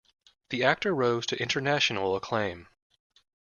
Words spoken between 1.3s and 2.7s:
international acclaim.